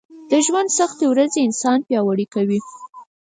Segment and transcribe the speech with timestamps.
[0.29, 2.59] د ژونــد سختې ورځې انـسان پـیاوړی کوي